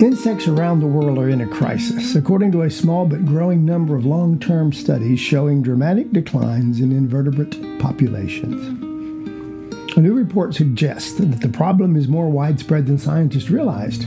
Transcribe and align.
Insects 0.00 0.46
around 0.46 0.80
the 0.80 0.86
world 0.86 1.16
are 1.16 1.30
in 1.30 1.40
a 1.40 1.46
crisis, 1.46 2.14
according 2.14 2.52
to 2.52 2.60
a 2.60 2.70
small 2.70 3.06
but 3.06 3.24
growing 3.24 3.64
number 3.64 3.96
of 3.96 4.04
long 4.04 4.38
term 4.38 4.70
studies 4.70 5.18
showing 5.18 5.62
dramatic 5.62 6.12
declines 6.12 6.80
in 6.80 6.92
invertebrate 6.92 7.80
populations. 7.80 8.62
A 9.96 10.00
new 10.02 10.12
report 10.12 10.54
suggests 10.54 11.14
that 11.14 11.40
the 11.40 11.48
problem 11.48 11.96
is 11.96 12.08
more 12.08 12.28
widespread 12.28 12.84
than 12.84 12.98
scientists 12.98 13.48
realized. 13.48 14.02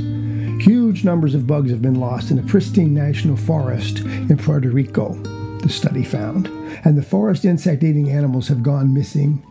Huge 0.61 1.03
numbers 1.03 1.33
of 1.33 1.47
bugs 1.47 1.71
have 1.71 1.81
been 1.81 1.99
lost 1.99 2.29
in 2.29 2.37
a 2.37 2.43
pristine 2.43 2.93
national 2.93 3.35
forest 3.35 4.01
in 4.01 4.37
Puerto 4.37 4.69
Rico, 4.69 5.15
the 5.63 5.69
study 5.69 6.03
found, 6.03 6.49
and 6.85 6.99
the 6.99 7.01
forest 7.01 7.45
insect 7.45 7.83
eating 7.83 8.11
animals 8.11 8.47
have 8.47 8.61
gone 8.61 8.93
missing 8.93 9.43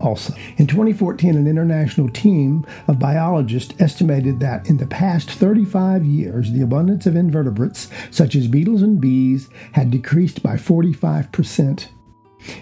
also. 0.00 0.34
In 0.56 0.66
2014, 0.66 1.36
an 1.36 1.46
international 1.46 2.08
team 2.08 2.66
of 2.88 2.98
biologists 2.98 3.74
estimated 3.80 4.40
that 4.40 4.68
in 4.68 4.76
the 4.76 4.86
past 4.86 5.30
35 5.30 6.04
years, 6.04 6.52
the 6.52 6.62
abundance 6.62 7.06
of 7.06 7.16
invertebrates, 7.16 7.88
such 8.10 8.34
as 8.34 8.46
beetles 8.46 8.82
and 8.82 9.00
bees, 9.00 9.48
had 9.72 9.90
decreased 9.90 10.42
by 10.42 10.56
45%. 10.56 11.88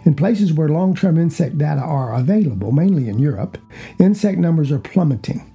In 0.05 0.15
places 0.15 0.53
where 0.53 0.69
long 0.69 0.95
term 0.95 1.19
insect 1.19 1.59
data 1.59 1.81
are 1.81 2.15
available, 2.15 2.73
mainly 2.73 3.09
in 3.09 3.19
Europe, 3.19 3.59
insect 3.99 4.39
numbers 4.39 4.73
are 4.73 4.79
plummeting. 4.79 5.55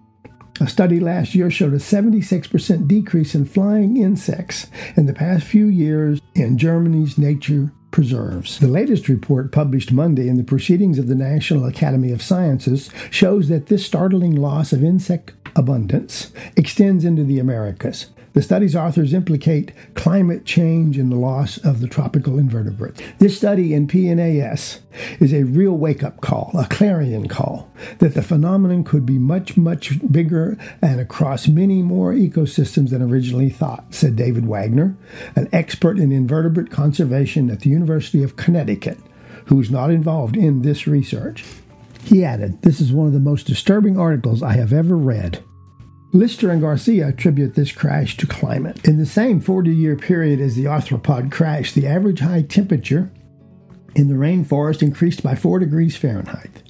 A 0.62 0.68
study 0.68 1.00
last 1.00 1.34
year 1.34 1.50
showed 1.50 1.74
a 1.74 1.78
76% 1.78 2.88
decrease 2.88 3.36
in 3.36 3.46
flying 3.46 3.98
insects 3.98 4.68
in 4.96 5.08
the 5.08 5.14
past 5.14 5.46
few 5.46 5.66
years 5.66 6.22
in 6.36 6.58
Germany's 6.58 7.18
Nature 7.18 7.74
preserves. 7.94 8.60
The 8.60 8.68
latest 8.68 9.08
report, 9.08 9.54
published 9.54 9.94
Monday 9.94 10.28
in 10.28 10.36
the 10.36 10.44
Proceedings 10.44 11.00
of 11.00 11.08
the 11.08 11.16
National 11.16 11.66
Academy 11.66 12.12
of 12.12 12.22
Sciences, 12.22 12.90
shows 13.10 13.48
that 13.48 13.68
this 13.68 13.86
startling 13.86 14.36
loss 14.36 14.74
of 14.74 14.84
insect 14.84 15.32
abundance 15.56 16.34
extends 16.58 17.06
into 17.06 17.24
the 17.24 17.40
Americas. 17.40 18.08
The 18.34 18.42
study's 18.42 18.76
authors 18.76 19.14
implicate 19.14 19.74
climate 19.94 20.44
change 20.44 20.98
in 20.98 21.12
the 21.12 21.16
loss 21.16 21.58
of 21.58 21.82
the 21.82 21.88
tropical 21.88 22.40
invertebrates. 22.40 23.00
This 23.20 23.38
study 23.38 23.76
in 23.76 23.88
PNAS 23.88 24.80
is 25.20 25.34
a 25.34 25.44
real 25.44 25.74
wake 25.74 26.04
up 26.04 26.20
call, 26.22 26.52
a 26.58 26.68
clarion 26.68 27.28
call, 27.28 27.72
that 28.00 28.16
the 28.16 28.24
phenomenon 28.24 28.84
could 28.84 29.06
be 29.06 29.20
much, 29.20 29.56
much 29.56 30.00
bigger 30.12 30.58
and 30.82 31.00
across 31.00 31.48
many 31.48 31.84
more 31.84 32.12
ecosystems 32.12 32.90
than 32.90 33.04
originally 33.04 33.52
thought, 33.52 33.94
said 33.94 34.16
David 34.16 34.48
Wagner, 34.48 34.98
an 35.36 35.48
expert 35.54 36.00
in 36.00 36.12
invertebrate 36.12 36.72
conservation 36.72 37.52
at 37.52 37.60
the 37.60 37.70
University 37.70 38.24
of 38.24 38.36
Connecticut, 38.36 38.98
who's 39.46 39.70
not 39.70 39.92
involved 39.92 40.36
in 40.36 40.64
this 40.64 40.88
research. 40.88 41.46
He 42.04 42.26
added, 42.26 42.64
This 42.64 42.82
is 42.82 42.92
one 42.92 43.06
of 43.08 43.14
the 43.14 43.20
most 43.20 43.46
disturbing 43.46 44.00
articles 44.00 44.42
I 44.42 44.54
have 44.54 44.74
ever 44.74 44.98
read. 44.98 45.44
Lister 46.16 46.52
and 46.52 46.62
Garcia 46.62 47.08
attribute 47.08 47.56
this 47.56 47.72
crash 47.72 48.18
to 48.18 48.28
climate. 48.28 48.88
In 48.88 49.00
the 49.00 49.06
same 49.06 49.42
40 49.42 49.72
year 49.72 49.96
period 49.96 50.40
as 50.40 50.56
the 50.56 50.66
arthropod 50.66 51.32
crash, 51.32 51.74
the 51.74 51.88
average 51.88 52.20
high 52.20 52.44
temperature 52.44 53.12
in 53.96 54.10
the 54.10 54.14
rainforest 54.14 54.84
increased 54.84 55.24
by 55.24 55.34
4 55.34 55.58
degrees 55.58 55.98
Fahrenheit. 55.98 56.62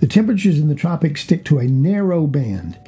The 0.00 0.06
temperatures 0.06 0.58
in 0.58 0.68
the 0.68 0.74
tropics 0.74 1.22
stick 1.22 1.44
to 1.44 1.58
a 1.58 1.66
narrow 1.66 2.26
band. 2.26 2.78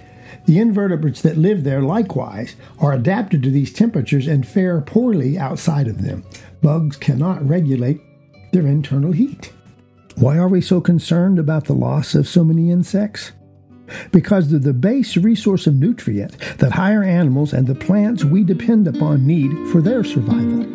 The 0.46 0.58
invertebrates 0.58 1.20
that 1.20 1.36
live 1.36 1.64
there, 1.64 1.82
likewise, 1.82 2.56
are 2.78 2.94
adapted 2.94 3.42
to 3.42 3.50
these 3.50 3.72
temperatures 3.72 4.26
and 4.26 4.48
fare 4.48 4.80
poorly 4.80 5.36
outside 5.38 5.86
of 5.86 6.02
them. 6.02 6.24
Bugs 6.62 6.96
cannot 6.96 7.46
regulate 7.46 8.00
their 8.52 8.66
internal 8.66 9.12
heat. 9.12 9.52
Why 10.16 10.38
are 10.38 10.48
we 10.48 10.62
so 10.62 10.80
concerned 10.80 11.38
about 11.38 11.66
the 11.66 11.74
loss 11.74 12.14
of 12.14 12.26
so 12.26 12.42
many 12.42 12.70
insects? 12.70 13.32
Because 14.12 14.50
they're 14.50 14.58
the 14.58 14.72
base 14.72 15.16
resource 15.16 15.66
of 15.66 15.74
nutrient 15.74 16.36
that 16.58 16.72
higher 16.72 17.02
animals 17.02 17.52
and 17.52 17.66
the 17.66 17.74
plants 17.74 18.24
we 18.24 18.44
depend 18.44 18.86
upon 18.88 19.26
need 19.26 19.50
for 19.72 19.80
their 19.82 20.04
survival. 20.04 20.74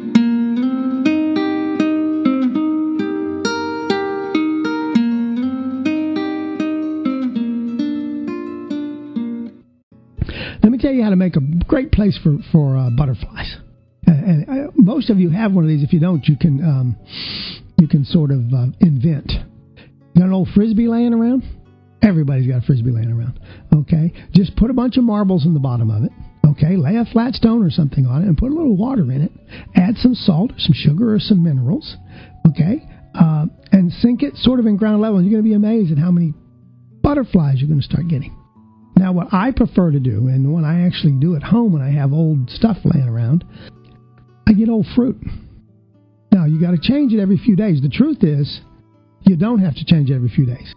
Let 10.61 10.71
me 10.71 10.77
tell 10.77 10.91
you 10.91 11.03
how 11.03 11.09
to 11.09 11.15
make 11.15 11.35
a 11.35 11.41
great 11.67 11.91
place 11.91 12.17
for 12.21 12.37
for 12.51 12.77
uh, 12.77 12.89
butterflies. 12.89 13.57
And, 14.05 14.69
most 14.75 15.09
of 15.09 15.19
you 15.19 15.29
have 15.29 15.53
one 15.53 15.63
of 15.63 15.67
these. 15.67 15.83
If 15.83 15.93
you 15.93 15.99
don't, 15.99 16.27
you 16.27 16.35
can 16.35 16.63
um, 16.63 16.97
you 17.77 17.87
can 17.87 18.05
sort 18.05 18.31
of 18.31 18.39
uh, 18.53 18.67
invent. 18.79 19.31
You 19.31 20.21
got 20.21 20.25
an 20.25 20.33
old 20.33 20.49
frisbee 20.53 20.87
laying 20.87 21.13
around? 21.13 21.43
Everybody's 22.01 22.47
got 22.47 22.63
a 22.63 22.65
frisbee 22.65 22.91
laying 22.91 23.11
around. 23.11 23.39
Okay, 23.73 24.13
just 24.33 24.55
put 24.55 24.69
a 24.69 24.73
bunch 24.73 24.97
of 24.97 25.03
marbles 25.03 25.45
in 25.45 25.53
the 25.53 25.59
bottom 25.59 25.91
of 25.91 26.03
it. 26.03 26.11
Okay, 26.45 26.77
lay 26.77 26.95
a 26.95 27.05
flat 27.05 27.35
stone 27.35 27.63
or 27.63 27.69
something 27.69 28.05
on 28.05 28.23
it 28.23 28.27
and 28.27 28.37
put 28.37 28.51
a 28.51 28.55
little 28.55 28.75
water 28.75 29.03
in 29.11 29.21
it. 29.21 29.31
Add 29.75 29.97
some 29.97 30.15
salt, 30.15 30.51
or 30.51 30.59
some 30.59 30.73
sugar, 30.73 31.13
or 31.13 31.19
some 31.19 31.43
minerals. 31.43 31.95
Okay, 32.47 32.81
uh, 33.15 33.45
and 33.71 33.91
sink 33.91 34.23
it 34.23 34.35
sort 34.37 34.59
of 34.59 34.65
in 34.65 34.77
ground 34.77 35.01
level. 35.01 35.19
And 35.19 35.29
you're 35.29 35.41
going 35.41 35.43
to 35.43 35.49
be 35.49 35.55
amazed 35.55 35.91
at 35.91 35.97
how 35.97 36.11
many 36.11 36.33
butterflies 37.03 37.55
you're 37.59 37.67
going 37.67 37.81
to 37.81 37.85
start 37.85 38.07
getting. 38.07 38.35
Now, 38.95 39.11
what 39.13 39.27
I 39.33 39.51
prefer 39.51 39.91
to 39.91 39.99
do, 39.99 40.27
and 40.27 40.53
what 40.53 40.63
I 40.63 40.81
actually 40.81 41.13
do 41.19 41.35
at 41.35 41.43
home 41.43 41.73
when 41.73 41.81
I 41.81 41.91
have 41.91 42.11
old 42.11 42.49
stuff 42.49 42.77
laying 42.83 43.07
around, 43.07 43.45
I 44.47 44.53
get 44.53 44.69
old 44.69 44.87
fruit. 44.95 45.17
Now, 46.31 46.45
you 46.45 46.59
got 46.59 46.71
to 46.71 46.79
change 46.81 47.13
it 47.13 47.19
every 47.19 47.37
few 47.37 47.55
days. 47.55 47.81
The 47.81 47.89
truth 47.89 48.23
is, 48.23 48.61
you 49.21 49.35
don't 49.35 49.59
have 49.59 49.75
to 49.75 49.85
change 49.85 50.09
it 50.09 50.15
every 50.15 50.29
few 50.29 50.45
days 50.45 50.73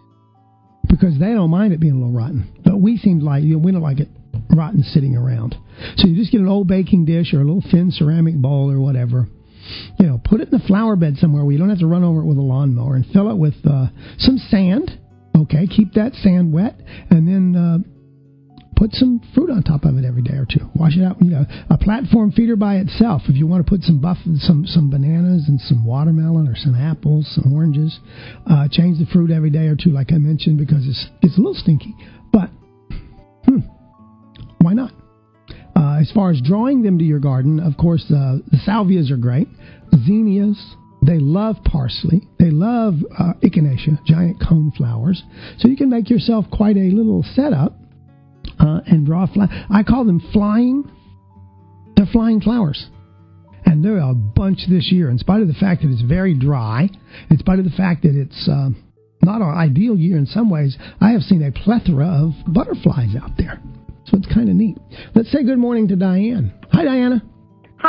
because 0.93 1.17
they 1.17 1.33
don't 1.33 1.49
mind 1.49 1.73
it 1.73 1.79
being 1.79 1.93
a 1.93 1.97
little 1.97 2.13
rotten. 2.13 2.53
But 2.63 2.79
we 2.79 2.97
seem 2.97 3.19
like 3.19 3.43
you 3.43 3.53
know, 3.53 3.59
we 3.59 3.71
don't 3.71 3.81
like 3.81 3.99
it 3.99 4.09
rotten 4.55 4.83
sitting 4.83 5.15
around. 5.15 5.55
So 5.97 6.07
you 6.07 6.15
just 6.15 6.31
get 6.31 6.41
an 6.41 6.47
old 6.47 6.67
baking 6.67 7.05
dish 7.05 7.33
or 7.33 7.41
a 7.41 7.43
little 7.43 7.63
thin 7.71 7.89
ceramic 7.89 8.35
bowl 8.35 8.71
or 8.71 8.79
whatever. 8.79 9.27
You 9.99 10.05
know, 10.05 10.21
put 10.23 10.41
it 10.41 10.51
in 10.51 10.59
the 10.59 10.67
flower 10.67 10.95
bed 10.95 11.17
somewhere 11.17 11.43
where 11.43 11.51
you 11.51 11.57
don't 11.57 11.69
have 11.69 11.79
to 11.79 11.87
run 11.87 12.03
over 12.03 12.21
it 12.21 12.25
with 12.25 12.37
a 12.37 12.41
lawnmower 12.41 12.95
and 12.95 13.05
fill 13.07 13.31
it 13.31 13.37
with 13.37 13.55
uh, 13.65 13.87
some 14.17 14.37
sand. 14.37 14.99
Okay, 15.35 15.65
keep 15.65 15.93
that 15.93 16.13
sand 16.13 16.53
wet, 16.53 16.75
and 17.09 17.27
then 17.27 17.55
uh, 17.55 17.77
put 18.75 18.93
some 18.93 19.21
fruit 19.33 19.49
on 19.49 19.63
top 19.63 19.83
of 19.83 19.97
it 19.97 20.05
every 20.05 20.21
day 20.21 20.33
or 20.33 20.45
two. 20.45 20.69
Wash 20.75 20.97
it 20.97 21.03
out. 21.03 21.17
You 21.21 21.31
know, 21.31 21.45
a 21.69 21.77
platform 21.77 22.31
feeder 22.31 22.55
by 22.55 22.75
itself. 22.75 23.23
If 23.27 23.35
you 23.35 23.47
want 23.47 23.65
to 23.65 23.69
put 23.69 23.83
some 23.83 23.99
buff, 23.99 24.17
some 24.37 24.65
some 24.65 24.89
bananas 24.89 25.45
and 25.47 25.59
some 25.61 25.85
watermelon 25.85 26.47
or 26.47 26.55
some 26.55 26.75
apples, 26.75 27.27
some 27.35 27.53
oranges, 27.53 27.99
uh, 28.49 28.67
change 28.71 28.99
the 28.99 29.05
fruit 29.11 29.31
every 29.31 29.49
day 29.49 29.67
or 29.67 29.75
two, 29.75 29.91
like 29.91 30.11
I 30.11 30.17
mentioned, 30.17 30.57
because 30.57 30.87
it's 30.87 31.07
it's 31.21 31.37
a 31.37 31.41
little 31.41 31.55
stinky. 31.55 31.95
But 32.31 32.49
hmm, 33.45 33.59
why 34.59 34.73
not? 34.73 34.91
Uh, 35.75 35.99
as 35.99 36.11
far 36.11 36.31
as 36.31 36.41
drawing 36.41 36.83
them 36.83 36.97
to 36.99 37.03
your 37.03 37.19
garden, 37.19 37.59
of 37.59 37.77
course, 37.77 38.03
uh, 38.09 38.37
the 38.51 38.57
salvias 38.65 39.11
are 39.11 39.17
great. 39.17 39.47
Zinnias, 40.05 40.75
they 41.05 41.19
love 41.19 41.57
parsley. 41.65 42.27
They 42.39 42.51
love 42.51 42.95
uh, 43.17 43.33
echinacea, 43.43 44.03
giant 44.05 44.41
cone 44.41 44.71
flowers. 44.75 45.23
So 45.57 45.67
you 45.67 45.75
can 45.75 45.89
make 45.89 46.09
yourself 46.09 46.45
quite 46.51 46.77
a 46.77 46.91
little 46.91 47.23
setup 47.33 47.73
uh, 48.63 48.81
and 48.87 49.05
draw 49.05 49.27
fly. 49.27 49.47
I 49.69 49.83
call 49.83 50.05
them 50.05 50.21
flying. 50.31 50.89
They're 51.95 52.05
flying 52.05 52.41
flowers. 52.41 52.87
And 53.65 53.83
there 53.83 53.99
are 53.99 54.11
a 54.11 54.15
bunch 54.15 54.59
this 54.69 54.91
year, 54.91 55.09
in 55.09 55.17
spite 55.17 55.41
of 55.41 55.47
the 55.47 55.53
fact 55.53 55.81
that 55.81 55.91
it's 55.91 56.01
very 56.01 56.33
dry, 56.33 56.89
in 57.29 57.37
spite 57.37 57.59
of 57.59 57.65
the 57.65 57.71
fact 57.71 58.03
that 58.03 58.15
it's 58.15 58.49
uh, 58.49 58.69
not 59.21 59.41
our 59.41 59.55
ideal 59.55 59.97
year 59.97 60.17
in 60.17 60.25
some 60.25 60.49
ways, 60.49 60.77
I 60.99 61.11
have 61.11 61.21
seen 61.21 61.43
a 61.43 61.51
plethora 61.51 62.07
of 62.07 62.31
butterflies 62.53 63.15
out 63.21 63.31
there. 63.37 63.61
So 64.05 64.17
it's 64.17 64.31
kind 64.33 64.49
of 64.49 64.55
neat. 64.55 64.77
Let's 65.15 65.31
say 65.31 65.43
good 65.43 65.57
morning 65.57 65.87
to 65.89 65.95
Diane. 65.95 66.53
Hi, 66.71 66.83
Diana. 66.83 67.23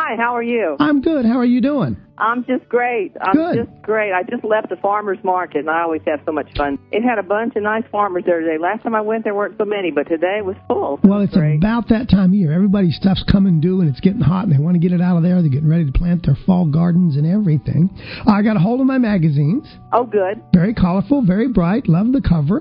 Hi, 0.06 0.16
how 0.16 0.36
are 0.36 0.42
you? 0.42 0.76
I'm 0.80 1.00
good. 1.00 1.24
How 1.24 1.38
are 1.38 1.46
you 1.46 1.62
doing? 1.62 1.96
I'm 2.18 2.44
just 2.44 2.68
great. 2.68 3.12
I'm 3.22 3.32
Good. 3.32 3.56
just 3.56 3.82
great. 3.82 4.12
I 4.12 4.22
just 4.22 4.44
left 4.44 4.68
the 4.68 4.76
farmer's 4.76 5.16
market, 5.24 5.60
and 5.60 5.70
I 5.70 5.80
always 5.80 6.02
have 6.06 6.20
so 6.26 6.32
much 6.32 6.46
fun. 6.58 6.78
It 6.92 7.00
had 7.02 7.18
a 7.18 7.22
bunch 7.22 7.56
of 7.56 7.62
nice 7.62 7.84
farmers 7.90 8.24
there 8.26 8.40
today. 8.40 8.58
Last 8.58 8.82
time 8.82 8.94
I 8.94 9.00
went, 9.00 9.24
there 9.24 9.34
weren't 9.34 9.56
so 9.56 9.64
many, 9.64 9.90
but 9.90 10.06
today 10.06 10.40
was 10.42 10.56
full. 10.68 11.00
Well, 11.02 11.22
it's 11.22 11.32
great. 11.32 11.56
about 11.56 11.88
that 11.88 12.10
time 12.10 12.30
of 12.30 12.34
year. 12.34 12.52
Everybody's 12.52 12.96
stuff's 12.96 13.24
coming 13.32 13.62
due, 13.62 13.80
and 13.80 13.88
it's 13.88 14.00
getting 14.00 14.20
hot, 14.20 14.44
and 14.44 14.52
they 14.52 14.62
want 14.62 14.74
to 14.74 14.78
get 14.78 14.92
it 14.92 15.00
out 15.00 15.16
of 15.16 15.22
there. 15.22 15.40
They're 15.40 15.50
getting 15.50 15.70
ready 15.70 15.86
to 15.86 15.92
plant 15.92 16.26
their 16.26 16.36
fall 16.44 16.66
gardens 16.66 17.16
and 17.16 17.26
everything. 17.26 17.88
I 18.26 18.42
got 18.42 18.56
a 18.56 18.60
hold 18.60 18.80
of 18.80 18.86
my 18.86 18.98
magazines. 18.98 19.66
Oh, 19.90 20.04
good. 20.04 20.42
Very 20.52 20.74
colorful, 20.74 21.22
very 21.22 21.48
bright. 21.48 21.88
Love 21.88 22.12
the 22.12 22.20
cover. 22.20 22.60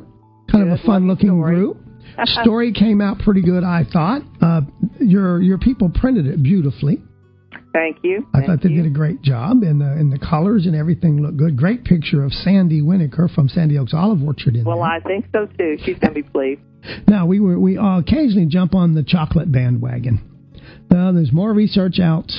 Kind 0.50 0.72
of 0.72 0.78
Good. 0.78 0.84
a 0.84 0.88
fun-looking 0.88 1.28
Story. 1.28 1.56
group. 1.56 1.78
Story 2.42 2.72
came 2.72 3.02
out 3.02 3.20
pretty 3.20 3.42
good, 3.42 3.66
I 3.66 3.84
thought. 3.92 4.22
Uh, 4.42 4.62
your 5.02 5.42
your 5.42 5.58
people 5.58 5.90
printed 5.94 6.26
it 6.26 6.42
beautifully. 6.42 7.04
Thank 7.74 7.98
you. 8.04 8.28
I 8.34 8.38
Thank 8.38 8.48
thought 8.48 8.62
they 8.62 8.70
you. 8.70 8.84
did 8.84 8.92
a 8.92 8.94
great 8.94 9.24
job, 9.24 9.64
and 9.64 9.82
the 9.82 9.92
and 9.92 10.14
the 10.14 10.20
colors 10.20 10.68
and 10.68 10.76
everything 10.76 11.22
looked 11.22 11.38
good. 11.38 11.58
Great 11.58 11.84
picture 11.84 12.24
of 12.24 12.32
Sandy 12.32 12.82
Winokur 12.82 13.34
from 13.34 13.50
Sandy 13.50 13.80
Oaks 13.80 13.94
Olive 13.96 14.22
Orchard 14.24 14.56
in 14.56 14.64
Well, 14.64 14.78
there. 14.78 14.86
I 14.86 15.00
think 15.00 15.26
so 15.34 15.48
too. 15.58 15.78
She's 15.84 15.98
gonna 15.98 16.14
be 16.14 16.22
pleased. 16.22 16.62
Now 17.08 17.26
we 17.26 17.40
were 17.40 17.60
we 17.60 17.78
uh, 17.78 18.00
occasionally 18.00 18.46
jump 18.46 18.76
on 18.76 18.94
the 18.94 19.04
chocolate 19.04 19.52
bandwagon. 19.52 20.22
Now 20.92 21.12
there's 21.12 21.34
more 21.34 21.52
research 21.52 22.00
out. 22.00 22.32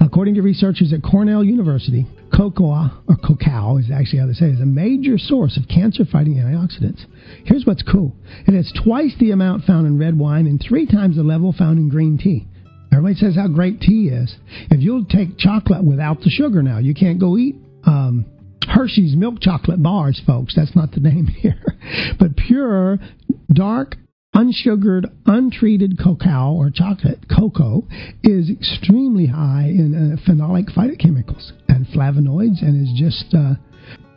According 0.00 0.34
to 0.34 0.42
researchers 0.42 0.92
at 0.92 1.02
Cornell 1.02 1.42
University, 1.42 2.06
cocoa, 2.34 2.90
or 3.08 3.16
cacao 3.16 3.78
is 3.78 3.90
actually 3.92 4.20
how 4.20 4.26
they 4.26 4.32
say 4.32 4.46
it, 4.46 4.54
is 4.54 4.60
a 4.60 4.66
major 4.66 5.18
source 5.18 5.56
of 5.56 5.68
cancer 5.68 6.04
fighting 6.04 6.34
antioxidants. 6.34 7.04
Here's 7.44 7.64
what's 7.64 7.82
cool 7.82 8.14
it 8.46 8.54
has 8.54 8.72
twice 8.84 9.14
the 9.18 9.30
amount 9.30 9.64
found 9.64 9.86
in 9.86 9.98
red 9.98 10.18
wine 10.18 10.46
and 10.46 10.60
three 10.60 10.86
times 10.86 11.16
the 11.16 11.22
level 11.22 11.54
found 11.56 11.78
in 11.78 11.88
green 11.88 12.18
tea. 12.18 12.46
Everybody 12.96 13.16
says 13.16 13.36
how 13.36 13.48
great 13.48 13.80
tea 13.80 14.08
is. 14.08 14.34
If 14.70 14.80
you'll 14.80 15.04
take 15.04 15.36
chocolate 15.36 15.84
without 15.84 16.20
the 16.20 16.30
sugar 16.30 16.62
now, 16.62 16.78
you 16.78 16.94
can't 16.94 17.20
go 17.20 17.36
eat 17.36 17.56
um, 17.84 18.24
Hershey's 18.66 19.14
milk 19.14 19.40
chocolate 19.40 19.82
bars, 19.82 20.20
folks. 20.26 20.54
That's 20.56 20.74
not 20.74 20.92
the 20.92 21.00
name 21.08 21.26
here. 21.26 21.60
But 22.18 22.36
pure, 22.36 22.98
dark, 23.52 23.96
unsugared, 24.34 25.06
untreated 25.26 25.98
cacao 25.98 26.54
or 26.54 26.70
chocolate 26.70 27.20
cocoa 27.28 27.86
is 28.22 28.50
extremely 28.50 29.26
high 29.26 29.66
in 29.68 29.94
uh, 29.94 30.30
phenolic 30.30 30.74
phytochemicals 30.74 31.52
and 31.68 31.86
flavonoids, 31.88 32.62
and 32.62 32.80
is 32.80 32.98
just 32.98 33.34
uh, 33.34 33.54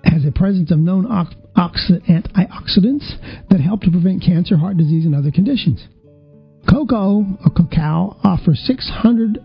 has 0.05 0.23
a 0.25 0.31
presence 0.31 0.71
of 0.71 0.79
known 0.79 1.05
oxi- 1.05 2.01
antioxidants 2.09 3.11
that 3.49 3.59
help 3.59 3.81
to 3.81 3.91
prevent 3.91 4.23
cancer, 4.23 4.55
heart 4.55 4.77
disease, 4.77 5.05
and 5.05 5.13
other 5.13 5.31
conditions. 5.31 5.85
Cocoa 6.69 7.25
or 7.43 7.51
cacao 7.55 8.17
offers 8.23 8.61
600 8.65 9.39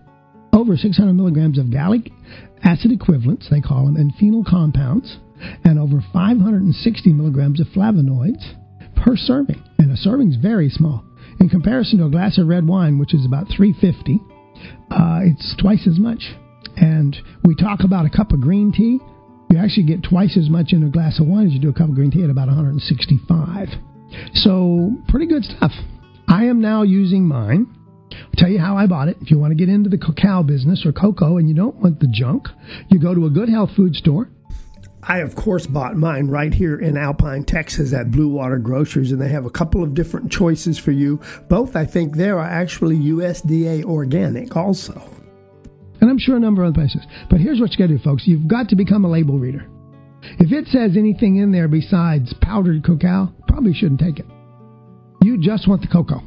over 0.53 0.76
600 0.76 1.12
milligrams 1.15 1.59
of 1.59 1.71
gallic 1.71 2.11
acid 2.62 2.93
equivalents, 2.93 3.49
they 3.50 3.61
call 3.61 3.87
them, 3.87 3.97
and 3.97 4.15
phenol 4.15 4.44
compounds, 4.49 5.19
and 5.65 5.79
over 5.79 6.00
560 6.12 7.12
milligrams 7.12 7.61
of 7.61 7.67
flavonoids 7.69 8.55
per 8.97 9.17
serving. 9.17 9.62
And 9.79 9.91
a 9.91 9.97
serving 9.97 10.31
is 10.31 10.37
very 10.37 10.69
small. 10.69 11.05
In 11.41 11.49
comparison 11.49 11.99
to 11.99 12.06
a 12.06 12.11
glass 12.11 12.38
of 12.38 12.47
red 12.47 12.67
wine, 12.67 12.99
which 12.99 13.15
is 13.15 13.26
about 13.26 13.49
350, 13.49 14.21
uh, 14.91 15.21
it's 15.25 15.56
twice 15.61 15.87
as 15.87 15.99
much. 15.99 16.23
And 16.76 17.17
we 17.44 17.55
talk 17.55 17.81
about 17.85 18.06
a 18.06 18.11
cup 18.11 18.32
of 18.32 18.41
green 18.41 18.73
tea. 18.73 19.00
You 19.50 19.59
actually 19.59 19.87
get 19.87 20.03
twice 20.03 20.38
as 20.38 20.49
much 20.49 20.73
in 20.73 20.85
a 20.85 20.88
glass 20.88 21.21
of 21.21 21.26
wine 21.26 21.47
as 21.47 21.53
you 21.53 21.61
do 21.61 21.69
a 21.69 21.75
cup 21.75 21.88
of 21.88 21.94
green 21.94 22.11
tea 22.11 22.25
at 22.25 22.31
about 22.31 22.49
165. 22.49 23.69
So, 24.35 24.93
pretty 25.09 25.26
good 25.26 25.44
stuff. 25.44 25.73
I 26.29 26.44
am 26.44 26.61
now 26.61 26.82
using 26.82 27.26
mine. 27.26 27.67
I'll 28.12 28.37
tell 28.37 28.49
you 28.49 28.59
how 28.59 28.76
I 28.76 28.87
bought 28.87 29.09
it. 29.09 29.17
If 29.21 29.31
you 29.31 29.38
want 29.38 29.50
to 29.53 29.56
get 29.56 29.69
into 29.69 29.91
the 29.91 29.99
cacao 29.99 30.43
business 30.43 30.85
or 30.87 30.93
cocoa 30.93 31.38
and 31.38 31.49
you 31.49 31.55
don't 31.55 31.76
want 31.76 32.00
the 32.00 32.06
junk, 32.06 32.49
you 32.88 32.99
go 32.99 33.15
to 33.15 33.26
a 33.26 33.31
good 33.31 33.49
health 33.49 33.71
food 33.76 33.94
store 33.97 34.29
I, 35.06 35.19
of 35.19 35.37
course, 35.37 35.67
bought 35.67 35.97
mine 35.97 36.29
right 36.29 36.53
here 36.53 36.79
in 36.79 36.97
Alpine, 36.97 37.44
Texas 37.44 37.93
at 37.93 38.11
Blue 38.11 38.29
Water 38.29 38.59
Grocers, 38.59 39.12
and 39.12 39.21
they 39.21 39.29
have 39.29 39.44
a 39.44 39.50
couple 39.50 39.82
of 39.82 39.93
different 39.93 40.32
choices 40.32 40.79
for 40.79 40.93
you. 40.93 41.21
Both, 41.49 41.76
I 41.76 41.85
think, 41.85 42.17
there 42.17 42.38
are 42.38 42.49
actually 42.49 42.97
USDA 42.97 43.85
organic 43.85 44.56
also. 44.56 45.11
And 46.00 46.11
I'm 46.11 46.19
sure 46.19 46.37
a 46.37 46.41
number 46.41 46.62
of 46.62 46.69
other 46.69 46.81
places. 46.81 47.03
But 47.29 47.41
here's 47.41 47.61
what 47.61 47.73
you 47.73 47.79
got 47.79 47.88
to 47.88 47.99
do, 47.99 48.03
folks. 48.03 48.26
You've 48.26 48.49
got 48.49 48.71
to 48.71 48.76
become 48.76 49.05
a 49.05 49.11
label 49.11 49.38
reader. 49.38 49.67
If 50.38 50.53
it 50.53 50.69
says 50.69 50.97
anything 50.97 51.37
in 51.37 51.53
there 51.53 51.69
besides 51.69 52.32
powdered 52.41 52.82
cacao, 52.82 53.35
probably 53.47 53.75
shouldn't 53.75 54.00
take 54.00 54.19
it. 54.19 54.26
You 55.25 55.38
just 55.38 55.67
want 55.67 55.81
the 55.81 55.88
cocoa. 55.88 56.21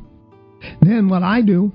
Then 0.81 1.07
what 1.07 1.21
I 1.21 1.41
do 1.41 1.71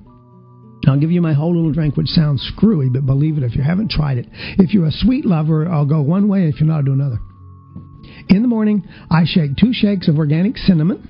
I'll 0.89 0.99
give 0.99 1.13
you 1.13 1.23
my 1.23 1.33
whole 1.33 1.55
little 1.55 1.73
drink, 1.73 1.97
which 1.97 2.09
sounds 2.09 2.43
screwy, 2.43 2.89
but 2.89 3.07
believe 3.07 3.39
it 3.39 3.45
if 3.45 3.55
you 3.55 3.63
haven't 3.63 3.93
tried 3.93 4.19
it. 4.19 4.27
If 4.59 4.75
you're 4.75 4.89
a 4.89 4.91
sweet 4.91 5.25
lover, 5.25 5.69
I'll 5.69 5.87
go 5.87 6.03
one 6.03 6.29
way. 6.29 6.49
If 6.49 6.59
you're 6.59 6.69
not, 6.69 6.79
I'll 6.79 6.83
do 6.83 6.93
another. 6.93 7.21
In 8.29 8.43
the 8.43 8.49
morning, 8.49 8.85
I 9.09 9.23
shake 9.25 9.57
two 9.57 9.73
shakes 9.73 10.09
of 10.09 10.19
organic 10.19 10.57
cinnamon 10.59 11.09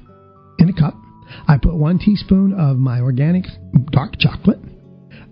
in 0.59 0.69
a 0.69 0.75
cup. 0.75 0.95
I 1.49 1.57
put 1.57 1.75
one 1.75 1.99
teaspoon 1.99 2.53
of 2.53 2.77
my 2.77 3.01
organic 3.01 3.45
dark 3.91 4.19
chocolate, 4.19 4.59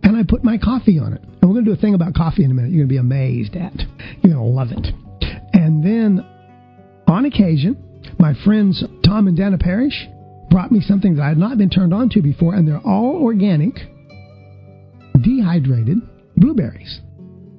and 0.03 0.17
I 0.17 0.23
put 0.27 0.43
my 0.43 0.57
coffee 0.57 0.99
on 0.99 1.13
it. 1.13 1.21
And 1.21 1.43
we're 1.43 1.61
going 1.61 1.67
to 1.67 1.75
do 1.75 1.77
a 1.77 1.81
thing 1.81 1.95
about 1.95 2.15
coffee 2.15 2.43
in 2.43 2.51
a 2.51 2.55
minute. 2.55 2.71
You're 2.71 2.87
going 2.87 2.89
to 2.89 2.95
be 2.95 2.99
amazed 2.99 3.57
at. 3.57 3.77
You're 4.23 4.33
going 4.33 4.37
to 4.37 4.43
love 4.43 4.69
it. 4.71 4.87
And 5.53 5.85
then, 5.85 6.25
on 7.07 7.27
occasion, 7.27 7.77
my 8.19 8.33
friends 8.43 8.83
Tom 9.05 9.29
and 9.29 9.37
Dana 9.37 9.59
Parrish 9.59 10.09
brought 10.51 10.73
me 10.73 10.81
something 10.81 11.17
that 11.17 11.23
I 11.23 11.29
had 11.29 11.39
not 11.39 11.57
been 11.57 11.71
turned 11.71 11.95
on 11.95 12.09
to 12.11 12.23
before, 12.23 12.55
and 12.55 12.67
they're 12.67 12.79
all 12.85 13.23
organic 13.23 13.75
dehydrated 15.23 15.99
blueberries. 16.37 17.01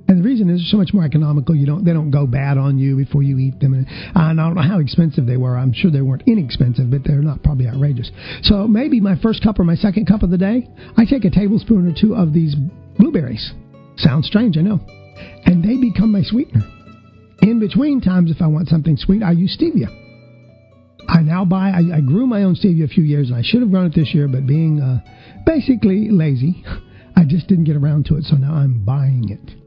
And 0.08 0.20
the 0.20 0.24
reason 0.28 0.50
is 0.50 0.60
they're 0.60 0.72
so 0.72 0.78
much 0.78 0.94
more 0.94 1.06
economical. 1.06 1.56
You 1.56 1.66
don't 1.66 1.86
they 1.86 1.94
don't 1.94 2.12
go 2.12 2.28
bad 2.28 2.58
on 2.58 2.78
you 2.78 2.98
before 2.98 3.24
you 3.24 3.40
eat 3.40 3.62
them. 3.62 3.74
And 3.74 3.88
I 4.14 4.34
don't 4.34 4.56
know 4.56 4.62
how 4.62 4.80
expensive 4.80 5.26
they 5.26 5.38
were. 5.38 5.58
I'm 5.58 5.72
sure 5.72 5.90
they 5.90 6.02
weren't 6.02 6.24
inexpensive, 6.28 6.92
but 6.92 7.06
they're 7.06 7.22
not 7.22 7.42
probably 7.44 7.68
outrageous. 7.68 8.12
So 8.44 8.68
maybe 8.68 9.00
my 9.00 9.16
first 9.22 9.42
cup 9.42 9.58
or 9.58 9.64
my 9.64 9.76
second 9.76 10.08
cup 10.08 10.22
of 10.22 10.30
the 10.30 10.38
day, 10.38 10.68
I 10.98 11.06
take 11.06 11.24
a 11.24 11.30
tablespoon 11.30 11.88
or 11.88 11.96
two 11.98 12.14
of 12.14 12.34
these 12.34 12.56
blueberries. 13.00 13.54
Sounds 13.96 14.28
strange, 14.28 14.58
I 14.58 14.62
know. 14.62 14.82
And 15.46 15.64
they 15.64 15.78
become 15.78 16.12
my 16.12 16.24
sweetener. 16.24 16.66
In 17.44 17.60
between 17.62 18.02
times, 18.02 18.32
if 18.32 18.42
I 18.42 18.48
want 18.48 18.68
something 18.68 18.98
sweet, 18.98 19.24
I 19.24 19.32
use 19.32 19.58
stevia. 19.58 20.01
I 21.12 21.22
now 21.22 21.44
buy. 21.44 21.72
I, 21.72 21.98
I 21.98 22.02
grew 22.02 22.26
my 22.26 22.44
own 22.44 22.56
stevia 22.56 22.86
a 22.86 22.88
few 22.88 23.04
years, 23.04 23.30
and 23.30 23.38
I 23.38 23.42
should 23.44 23.62
have 23.62 23.70
grown 23.70 23.88
it 23.88 23.96
this 23.96 24.14
year, 24.14 24.30
but 24.30 24.48
being 24.48 24.80
uh, 24.80 25.02
basically 25.46 26.10
lazy. 26.10 26.64
I 27.16 27.26
just 27.28 27.48
didn't 27.48 27.66
get 27.66 27.76
around 27.76 28.06
to 28.06 28.16
it, 28.16 28.24
so 28.24 28.38
now 28.38 28.54
I'm 28.54 28.86
buying 28.86 29.30
it. 29.30 29.62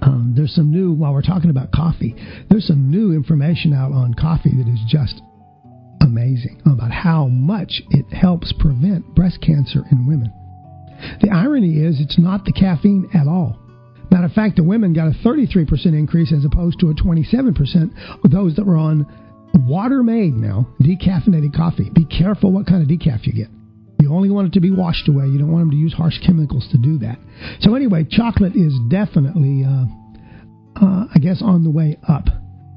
Um, 0.00 0.34
there's 0.36 0.54
some 0.54 0.70
new, 0.70 0.92
while 0.92 1.12
we're 1.12 1.22
talking 1.22 1.50
about 1.50 1.72
coffee, 1.72 2.14
there's 2.48 2.66
some 2.66 2.88
new 2.88 3.12
information 3.12 3.74
out 3.74 3.90
on 3.90 4.14
coffee 4.14 4.52
that 4.56 4.68
is 4.68 4.78
just 4.86 5.20
amazing 6.00 6.62
about 6.64 6.92
how 6.92 7.26
much 7.26 7.82
it 7.90 8.06
helps 8.14 8.52
prevent 8.60 9.14
breast 9.16 9.40
cancer 9.42 9.82
in 9.90 10.06
women. 10.06 10.32
The 11.20 11.30
irony 11.30 11.84
is, 11.84 12.00
it's 12.00 12.18
not 12.18 12.44
the 12.44 12.52
caffeine 12.52 13.10
at 13.12 13.26
all. 13.26 13.58
Matter 14.10 14.26
of 14.26 14.32
fact, 14.32 14.56
the 14.56 14.62
women 14.62 14.94
got 14.94 15.08
a 15.08 15.18
33% 15.26 15.86
increase 15.86 16.32
as 16.32 16.44
opposed 16.44 16.80
to 16.80 16.90
a 16.90 16.94
27% 16.94 18.24
of 18.24 18.30
those 18.30 18.54
that 18.56 18.64
were 18.64 18.76
on 18.76 19.06
water 19.54 20.02
made 20.02 20.34
now, 20.34 20.68
decaffeinated 20.80 21.54
coffee. 21.54 21.90
Be 21.92 22.04
careful 22.04 22.52
what 22.52 22.66
kind 22.66 22.82
of 22.82 22.88
decaf 22.88 23.26
you 23.26 23.32
get. 23.32 23.48
You 24.00 24.14
only 24.14 24.30
want 24.30 24.48
it 24.48 24.52
to 24.54 24.60
be 24.60 24.70
washed 24.70 25.08
away. 25.08 25.26
You 25.26 25.38
don't 25.38 25.50
want 25.50 25.62
them 25.62 25.70
to 25.72 25.76
use 25.76 25.92
harsh 25.92 26.18
chemicals 26.24 26.68
to 26.70 26.78
do 26.78 26.98
that. 26.98 27.18
So 27.60 27.74
anyway, 27.74 28.06
chocolate 28.08 28.54
is 28.54 28.78
definitely, 28.88 29.64
uh, 29.64 29.86
uh, 30.80 31.06
I 31.12 31.18
guess, 31.20 31.42
on 31.42 31.64
the 31.64 31.70
way 31.70 31.98
up. 32.08 32.24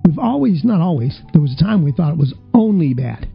We've 0.03 0.17
always, 0.17 0.63
not 0.63 0.81
always, 0.81 1.21
there 1.31 1.41
was 1.41 1.53
a 1.53 1.63
time 1.63 1.83
we 1.83 1.91
thought 1.91 2.13
it 2.13 2.17
was 2.17 2.33
only 2.53 2.93
bad. 2.95 3.29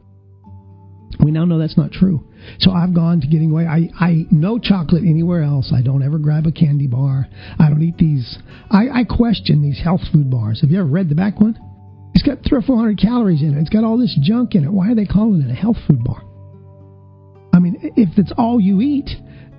We 1.21 1.31
now 1.31 1.45
know 1.45 1.59
that's 1.59 1.79
not 1.79 1.93
true. 1.93 2.27
So 2.59 2.73
I've 2.73 2.95
gone 2.95 3.21
to 3.21 3.27
getting 3.27 3.53
away. 3.53 3.67
I, 3.67 3.89
I 3.99 4.11
eat 4.13 4.33
no 4.33 4.59
chocolate 4.59 5.05
anywhere 5.05 5.43
else. 5.43 5.73
I 5.75 5.81
don't 5.81 6.03
ever 6.03 6.19
grab 6.19 6.47
a 6.47 6.53
candy 6.53 6.89
bar. 6.89 7.27
I 7.59 7.69
don't 7.69 7.83
eat 7.83 7.97
these. 7.99 8.39
I, 8.71 8.89
I 8.93 9.05
question 9.05 9.63
these 9.63 9.81
health 9.83 10.03
food 10.13 10.31
bars. 10.31 10.61
Have 10.61 10.71
you 10.71 10.81
ever 10.81 10.89
read 10.89 11.09
the 11.09 11.15
back 11.15 11.41
one? 11.41 11.59
It's 12.27 12.35
got 12.35 12.45
three 12.45 12.59
or 12.59 12.63
four 12.63 12.77
hundred 12.77 12.99
calories 12.99 13.41
in 13.41 13.57
it. 13.57 13.61
It's 13.61 13.71
got 13.71 13.85
all 13.85 13.97
this 13.97 14.19
junk 14.21 14.57
in 14.57 14.65
it. 14.65 14.73
Why 14.73 14.91
are 14.91 14.97
they 14.97 15.07
calling 15.07 15.43
it 15.43 15.51
a 15.51 15.55
health 15.55 15.77
food 15.87 16.03
bar? 16.03 16.23
I 17.53 17.61
mean, 17.61 17.79
if 17.97 18.19
it's 18.19 18.33
all 18.37 18.61
you 18.61 18.81
eat, 18.81 19.11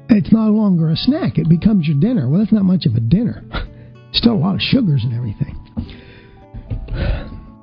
it's 0.10 0.34
no 0.34 0.50
longer 0.52 0.90
a 0.90 0.98
snack. 0.98 1.38
It 1.38 1.48
becomes 1.48 1.88
your 1.88 1.98
dinner. 1.98 2.28
Well, 2.28 2.42
that's 2.42 2.52
not 2.52 2.66
much 2.66 2.86
of 2.86 2.96
a 2.96 3.00
dinner. 3.00 3.42
Still 4.12 4.34
a 4.34 4.36
lot 4.36 4.56
of 4.56 4.62
sugars 4.62 5.06
and 5.06 5.14
everything. 5.16 5.56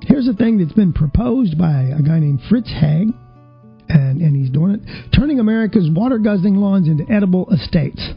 Here's 0.01 0.27
a 0.27 0.33
thing 0.33 0.57
that's 0.57 0.73
been 0.73 0.93
proposed 0.93 1.55
by 1.55 1.83
a 1.83 2.01
guy 2.01 2.17
named 2.19 2.41
Fritz 2.49 2.71
Haeg, 2.71 3.13
and, 3.89 4.21
and 4.21 4.35
he's 4.35 4.49
doing 4.49 4.71
it 4.71 4.81
turning 5.15 5.39
America's 5.39 5.87
water 5.91 6.17
guzzling 6.17 6.55
lawns 6.55 6.87
into 6.87 7.05
edible 7.13 7.47
estates. 7.51 8.09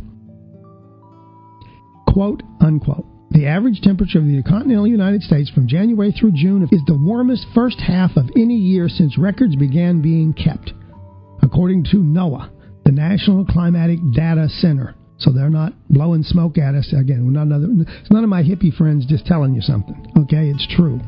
Quote, 2.06 2.42
unquote. 2.62 3.04
The 3.30 3.46
average 3.46 3.80
temperature 3.82 4.18
of 4.18 4.26
the 4.26 4.42
continental 4.42 4.86
United 4.86 5.22
States 5.22 5.50
from 5.50 5.68
January 5.68 6.12
through 6.12 6.32
June 6.32 6.68
is 6.72 6.80
the 6.86 6.98
warmest 6.98 7.46
first 7.54 7.80
half 7.80 8.16
of 8.16 8.30
any 8.36 8.56
year 8.56 8.88
since 8.88 9.18
records 9.18 9.54
began 9.54 10.00
being 10.00 10.32
kept 10.32 10.72
according 11.42 11.84
to 11.84 11.96
NOAA, 11.98 12.50
the 12.84 12.92
National 12.92 13.44
Climatic 13.44 13.98
Data 14.12 14.48
Center. 14.48 14.94
So 15.18 15.32
they're 15.32 15.50
not 15.50 15.72
blowing 15.90 16.22
smoke 16.22 16.58
at 16.58 16.74
us. 16.74 16.92
Again, 16.92 17.32
not 17.32 17.42
another, 17.42 17.66
it's 17.70 18.10
none 18.10 18.24
of 18.24 18.30
my 18.30 18.42
hippie 18.42 18.74
friends 18.74 19.04
just 19.06 19.26
telling 19.26 19.54
you 19.54 19.60
something. 19.60 20.12
Okay, 20.16 20.48
it's 20.48 20.66
true. 20.74 21.00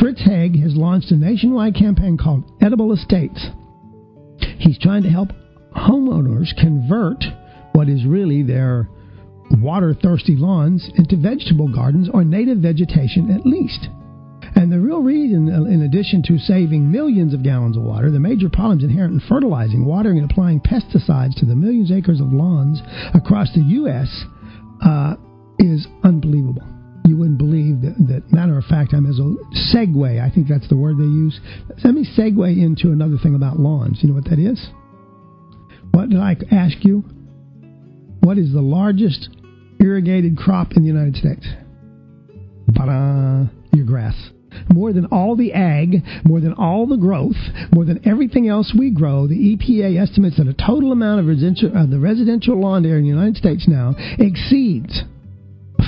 Fritz 0.00 0.22
Haeg 0.22 0.60
has 0.62 0.76
launched 0.76 1.10
a 1.10 1.16
nationwide 1.16 1.74
campaign 1.74 2.16
called 2.16 2.44
Edible 2.60 2.92
Estates. 2.92 3.46
He's 4.58 4.78
trying 4.78 5.02
to 5.04 5.10
help 5.10 5.30
homeowners 5.76 6.54
convert 6.60 7.24
what 7.72 7.88
is 7.88 8.04
really 8.04 8.42
their 8.42 8.88
water 9.62 9.94
thirsty 9.94 10.36
lawns 10.36 10.90
into 10.96 11.16
vegetable 11.16 11.68
gardens 11.68 12.08
or 12.12 12.24
native 12.24 12.58
vegetation 12.58 13.30
at 13.30 13.46
least. 13.46 13.88
And 14.54 14.72
the 14.72 14.80
real 14.80 15.02
reason, 15.02 15.48
in 15.48 15.82
addition 15.82 16.22
to 16.24 16.38
saving 16.38 16.90
millions 16.90 17.34
of 17.34 17.42
gallons 17.42 17.76
of 17.76 17.82
water, 17.82 18.10
the 18.10 18.18
major 18.18 18.48
problems 18.48 18.82
inherent 18.82 19.14
in 19.14 19.28
fertilizing, 19.28 19.84
watering, 19.84 20.18
and 20.18 20.30
applying 20.30 20.60
pesticides 20.60 21.34
to 21.36 21.46
the 21.46 21.54
millions 21.54 21.90
of 21.90 21.98
acres 21.98 22.20
of 22.20 22.32
lawns 22.32 22.80
across 23.14 23.52
the 23.54 23.60
U.S. 23.60 24.24
Uh, 24.84 25.14
is 25.58 25.86
unbelievable. 26.02 26.62
You 27.06 27.16
wouldn't 27.16 27.38
believe 27.38 27.82
that, 27.82 27.94
that. 28.08 28.32
Matter 28.32 28.58
of 28.58 28.64
fact, 28.64 28.92
I'm 28.94 29.06
as 29.06 29.18
a 29.18 29.34
segue. 29.74 30.20
I 30.20 30.28
think 30.34 30.48
that's 30.48 30.68
the 30.68 30.76
word 30.76 30.98
they 30.98 31.04
use. 31.04 31.38
Let 31.84 31.94
me 31.94 32.06
segue 32.18 32.62
into 32.62 32.88
another 32.88 33.16
thing 33.22 33.34
about 33.34 33.58
lawns. 33.58 34.00
You 34.02 34.08
know 34.08 34.14
what 34.14 34.28
that 34.28 34.38
is? 34.38 34.66
What 35.92 36.10
did 36.10 36.20
I 36.20 36.36
ask 36.50 36.84
you? 36.84 37.04
What 38.20 38.38
is 38.38 38.52
the 38.52 38.60
largest 38.60 39.30
irrigated 39.80 40.36
crop 40.36 40.72
in 40.76 40.82
the 40.82 40.88
United 40.88 41.16
States? 41.16 41.46
Your 43.72 43.86
grass. 43.86 44.30
More 44.72 44.92
than 44.92 45.06
all 45.06 45.36
the 45.36 45.52
ag, 45.52 46.02
more 46.24 46.40
than 46.40 46.54
all 46.54 46.86
the 46.86 46.96
growth, 46.96 47.36
more 47.72 47.84
than 47.84 48.06
everything 48.06 48.48
else 48.48 48.74
we 48.76 48.90
grow, 48.90 49.26
the 49.26 49.56
EPA 49.56 50.00
estimates 50.00 50.38
that 50.38 50.48
a 50.48 50.54
total 50.54 50.92
amount 50.92 51.20
of 51.20 51.26
residential, 51.26 51.76
uh, 51.76 51.86
the 51.86 51.98
residential 51.98 52.60
lawn 52.60 52.84
area 52.84 52.98
in 52.98 53.02
the 53.02 53.08
United 53.08 53.36
States 53.36 53.66
now 53.68 53.94
exceeds 54.18 55.02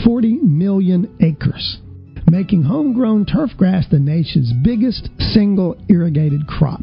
40 0.05 0.39
million 0.43 1.17
acres, 1.21 1.79
making 2.31 2.63
homegrown 2.63 3.27
turf 3.27 3.51
grass 3.57 3.87
the 3.91 3.99
nation's 3.99 4.53
biggest 4.63 5.09
single 5.19 5.77
irrigated 5.89 6.47
crop. 6.47 6.83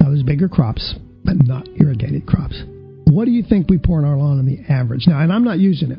Now, 0.00 0.08
there's 0.08 0.22
bigger 0.22 0.48
crops, 0.48 0.96
but 1.24 1.36
not 1.46 1.68
irrigated 1.80 2.26
crops. 2.26 2.62
What 3.14 3.26
do 3.26 3.30
you 3.30 3.42
think 3.42 3.68
we 3.68 3.78
pour 3.78 3.98
in 3.98 4.04
our 4.04 4.16
lawn 4.16 4.38
on 4.38 4.46
the 4.46 4.60
average? 4.72 5.06
Now, 5.06 5.20
and 5.20 5.32
I'm 5.32 5.44
not 5.44 5.58
using 5.58 5.90
it. 5.90 5.98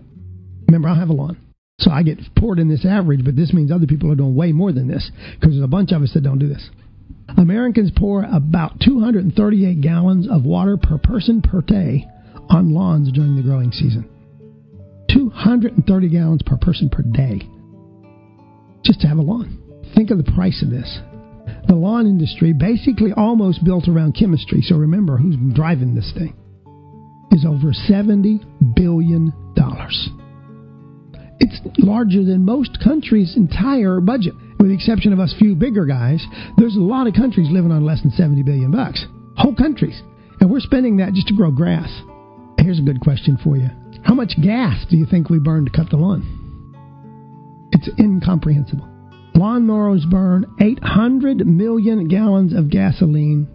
Remember, 0.67 0.89
I 0.89 0.95
have 0.95 1.09
a 1.09 1.13
lawn. 1.13 1.37
So 1.79 1.91
I 1.91 2.03
get 2.03 2.19
poured 2.37 2.59
in 2.59 2.69
this 2.69 2.85
average, 2.85 3.25
but 3.25 3.35
this 3.35 3.53
means 3.53 3.71
other 3.71 3.87
people 3.87 4.11
are 4.11 4.15
doing 4.15 4.35
way 4.35 4.51
more 4.51 4.71
than 4.71 4.87
this 4.87 5.11
because 5.35 5.53
there's 5.53 5.63
a 5.63 5.67
bunch 5.67 5.91
of 5.91 6.01
us 6.01 6.13
that 6.13 6.23
don't 6.23 6.39
do 6.39 6.47
this. 6.47 6.69
Americans 7.37 7.91
pour 7.95 8.23
about 8.23 8.79
238 8.79 9.81
gallons 9.81 10.27
of 10.29 10.45
water 10.45 10.77
per 10.77 10.97
person 10.97 11.41
per 11.41 11.61
day 11.61 12.05
on 12.49 12.73
lawns 12.73 13.11
during 13.11 13.35
the 13.35 13.41
growing 13.41 13.71
season. 13.71 14.07
230 15.09 16.09
gallons 16.09 16.41
per 16.45 16.57
person 16.57 16.89
per 16.89 17.01
day 17.01 17.41
just 18.83 19.01
to 19.01 19.07
have 19.07 19.17
a 19.17 19.21
lawn. 19.21 19.59
Think 19.95 20.11
of 20.11 20.17
the 20.17 20.31
price 20.31 20.61
of 20.63 20.69
this. 20.69 20.99
The 21.67 21.75
lawn 21.75 22.05
industry, 22.05 22.53
basically 22.53 23.11
almost 23.15 23.63
built 23.63 23.87
around 23.87 24.13
chemistry, 24.13 24.61
so 24.61 24.75
remember 24.75 25.17
who's 25.17 25.35
driving 25.53 25.95
this 25.95 26.11
thing, 26.13 26.35
is 27.33 27.45
over 27.45 27.73
$70 27.73 28.75
billion. 28.75 29.33
It's 31.39 31.59
larger 31.79 32.23
than 32.23 32.45
most 32.45 32.77
countries' 32.81 33.35
entire 33.35 33.99
budget. 33.99 34.33
With 34.59 34.69
the 34.69 34.75
exception 34.75 35.11
of 35.11 35.19
us 35.19 35.35
few 35.37 35.55
bigger 35.55 35.85
guys, 35.85 36.25
there's 36.57 36.77
a 36.77 36.79
lot 36.79 37.07
of 37.07 37.13
countries 37.13 37.49
living 37.51 37.71
on 37.71 37.85
less 37.85 38.01
than 38.01 38.11
70 38.11 38.43
billion 38.43 38.71
bucks. 38.71 39.05
Whole 39.35 39.55
countries. 39.55 40.01
And 40.39 40.49
we're 40.49 40.61
spending 40.61 40.97
that 40.97 41.13
just 41.13 41.27
to 41.27 41.35
grow 41.35 41.51
grass. 41.51 41.89
Here's 42.59 42.79
a 42.79 42.83
good 42.83 43.01
question 43.01 43.37
for 43.43 43.57
you. 43.57 43.67
How 44.05 44.13
much 44.13 44.33
gas 44.41 44.85
do 44.89 44.95
you 44.95 45.05
think 45.05 45.29
we 45.29 45.39
burn 45.39 45.65
to 45.65 45.71
cut 45.71 45.89
the 45.89 45.97
lawn? 45.97 47.69
It's 47.73 47.89
incomprehensible. 47.99 48.87
Lawnmowers 49.35 50.09
burn 50.09 50.45
800 50.61 51.45
million 51.45 52.07
gallons 52.07 52.53
of 52.53 52.69
gasoline 52.69 53.47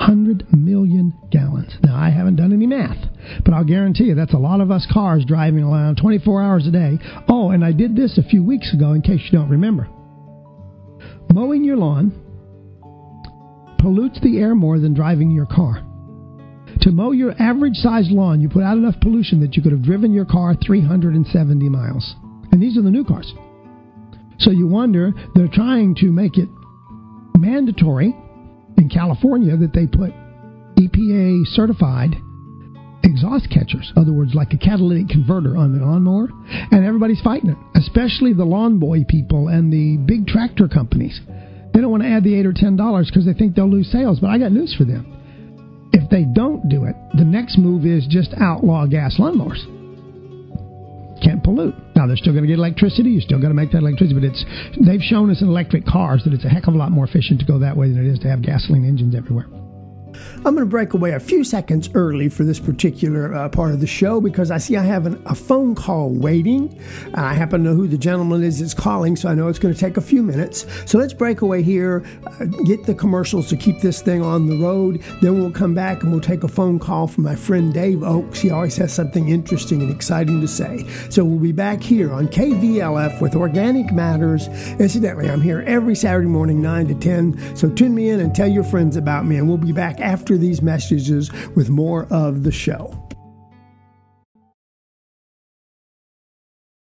800 0.00 0.46
million 0.52 1.12
gallons. 1.30 1.76
Now, 1.82 1.96
I 1.96 2.10
haven't 2.10 2.36
done 2.36 2.52
any 2.52 2.66
math, 2.66 2.96
but 3.44 3.52
I'll 3.52 3.64
guarantee 3.64 4.04
you 4.04 4.14
that's 4.14 4.34
a 4.34 4.38
lot 4.38 4.60
of 4.60 4.70
us 4.70 4.86
cars 4.92 5.24
driving 5.26 5.62
around 5.62 5.96
24 5.96 6.42
hours 6.42 6.66
a 6.66 6.70
day. 6.70 6.98
Oh, 7.28 7.50
and 7.50 7.64
I 7.64 7.72
did 7.72 7.94
this 7.94 8.18
a 8.18 8.28
few 8.28 8.42
weeks 8.42 8.72
ago 8.74 8.92
in 8.92 9.02
case 9.02 9.20
you 9.24 9.38
don't 9.38 9.50
remember. 9.50 9.88
Mowing 11.32 11.64
your 11.64 11.76
lawn 11.76 12.12
pollutes 13.78 14.20
the 14.22 14.38
air 14.38 14.54
more 14.54 14.78
than 14.78 14.94
driving 14.94 15.30
your 15.30 15.46
car. 15.46 15.86
To 16.82 16.90
mow 16.90 17.12
your 17.12 17.34
average 17.40 17.74
sized 17.74 18.10
lawn, 18.10 18.40
you 18.40 18.48
put 18.48 18.62
out 18.62 18.78
enough 18.78 19.00
pollution 19.00 19.40
that 19.40 19.54
you 19.54 19.62
could 19.62 19.72
have 19.72 19.82
driven 19.82 20.12
your 20.12 20.24
car 20.24 20.54
370 20.66 21.68
miles. 21.68 22.14
And 22.52 22.62
these 22.62 22.78
are 22.78 22.82
the 22.82 22.90
new 22.90 23.04
cars. 23.04 23.32
So 24.38 24.50
you 24.50 24.66
wonder, 24.66 25.12
they're 25.34 25.48
trying 25.52 25.94
to 25.96 26.06
make 26.06 26.38
it 26.38 26.48
mandatory 27.36 28.14
in 28.78 28.88
California 28.88 29.56
that 29.56 29.72
they 29.72 29.86
put 29.86 30.12
EPA 30.78 31.44
certified 31.46 32.14
exhaust 33.02 33.48
catchers, 33.50 33.92
other 33.96 34.12
words, 34.12 34.34
like 34.34 34.52
a 34.52 34.58
catalytic 34.58 35.08
converter 35.08 35.56
on 35.56 35.76
the 35.76 35.84
lawnmower, 35.84 36.28
and 36.70 36.84
everybody's 36.84 37.20
fighting 37.20 37.50
it, 37.50 37.56
especially 37.74 38.32
the 38.32 38.44
lawn 38.44 38.78
boy 38.78 39.04
people 39.08 39.48
and 39.48 39.72
the 39.72 39.96
big 40.06 40.26
tractor 40.26 40.68
companies. 40.68 41.20
They 41.72 41.80
don't 41.80 41.90
want 41.90 42.02
to 42.02 42.08
add 42.08 42.24
the 42.24 42.38
eight 42.38 42.46
or 42.46 42.52
ten 42.52 42.76
dollars 42.76 43.08
because 43.10 43.26
they 43.26 43.34
think 43.34 43.54
they'll 43.54 43.70
lose 43.70 43.90
sales. 43.90 44.20
But 44.20 44.30
I 44.30 44.38
got 44.38 44.52
news 44.52 44.74
for 44.76 44.84
them. 44.84 45.90
If 45.92 46.08
they 46.10 46.24
don't 46.24 46.68
do 46.68 46.84
it, 46.84 46.96
the 47.14 47.24
next 47.24 47.58
move 47.58 47.84
is 47.84 48.06
just 48.08 48.34
outlaw 48.38 48.86
gas 48.86 49.16
lawnmowers. 49.18 49.79
Pollute. 51.50 51.74
Now 51.96 52.06
they're 52.06 52.16
still 52.16 52.32
going 52.32 52.44
to 52.44 52.48
get 52.48 52.58
electricity. 52.58 53.10
You're 53.10 53.22
still 53.22 53.40
got 53.40 53.48
to 53.48 53.54
make 53.54 53.72
that 53.72 53.78
electricity, 53.78 54.14
but 54.14 54.24
it's 54.24 54.44
they've 54.86 55.02
shown 55.02 55.30
us 55.30 55.42
in 55.42 55.48
electric 55.48 55.84
cars 55.84 56.22
that 56.24 56.32
it's 56.32 56.44
a 56.44 56.48
heck 56.48 56.68
of 56.68 56.74
a 56.74 56.78
lot 56.78 56.92
more 56.92 57.04
efficient 57.04 57.40
to 57.40 57.46
go 57.46 57.58
that 57.58 57.76
way 57.76 57.88
than 57.88 58.06
it 58.06 58.10
is 58.10 58.18
to 58.20 58.28
have 58.28 58.42
gasoline 58.42 58.84
engines 58.84 59.14
everywhere. 59.16 59.46
I'm 60.36 60.54
going 60.54 60.58
to 60.58 60.66
break 60.66 60.94
away 60.94 61.12
a 61.12 61.20
few 61.20 61.44
seconds 61.44 61.90
early 61.94 62.28
for 62.28 62.44
this 62.44 62.58
particular 62.58 63.34
uh, 63.34 63.48
part 63.48 63.72
of 63.72 63.80
the 63.80 63.86
show 63.86 64.20
because 64.20 64.50
I 64.50 64.58
see 64.58 64.76
I 64.76 64.82
have 64.82 65.06
an, 65.06 65.22
a 65.26 65.34
phone 65.34 65.74
call 65.74 66.10
waiting. 66.10 66.80
I 67.14 67.34
happen 67.34 67.62
to 67.64 67.70
know 67.70 67.76
who 67.76 67.86
the 67.86 67.98
gentleman 67.98 68.42
is 68.42 68.60
that's 68.60 68.74
calling, 68.74 69.16
so 69.16 69.28
I 69.28 69.34
know 69.34 69.48
it's 69.48 69.58
going 69.58 69.74
to 69.74 69.78
take 69.78 69.96
a 69.96 70.00
few 70.00 70.22
minutes. 70.22 70.66
So 70.86 70.98
let's 70.98 71.12
break 71.12 71.42
away 71.42 71.62
here, 71.62 72.04
uh, 72.26 72.44
get 72.64 72.84
the 72.84 72.94
commercials 72.94 73.48
to 73.48 73.56
keep 73.56 73.80
this 73.80 74.00
thing 74.02 74.22
on 74.22 74.46
the 74.46 74.56
road. 74.56 75.02
Then 75.20 75.38
we'll 75.38 75.52
come 75.52 75.74
back 75.74 76.02
and 76.02 76.10
we'll 76.10 76.20
take 76.20 76.42
a 76.42 76.48
phone 76.48 76.78
call 76.78 77.06
from 77.06 77.24
my 77.24 77.36
friend 77.36 77.72
Dave 77.72 78.02
Oakes. 78.02 78.40
He 78.40 78.50
always 78.50 78.76
has 78.76 78.92
something 78.92 79.28
interesting 79.28 79.82
and 79.82 79.90
exciting 79.90 80.40
to 80.40 80.48
say. 80.48 80.86
So 81.10 81.24
we'll 81.24 81.38
be 81.38 81.52
back 81.52 81.82
here 81.82 82.12
on 82.12 82.28
KVLF 82.28 83.20
with 83.20 83.36
Organic 83.36 83.92
Matters. 83.92 84.48
Incidentally, 84.78 85.28
I'm 85.28 85.40
here 85.40 85.62
every 85.66 85.94
Saturday 85.94 86.28
morning, 86.28 86.60
9 86.62 86.88
to 86.88 86.94
10. 86.94 87.56
So 87.56 87.68
tune 87.68 87.94
me 87.94 88.08
in 88.08 88.20
and 88.20 88.34
tell 88.34 88.48
your 88.48 88.64
friends 88.64 88.96
about 88.96 89.26
me, 89.26 89.36
and 89.36 89.48
we'll 89.48 89.58
be 89.58 89.72
back 89.72 89.99
after 90.00 90.36
these 90.36 90.62
messages 90.62 91.32
with 91.54 91.70
more 91.70 92.06
of 92.10 92.42
the 92.42 92.52
show. 92.52 93.09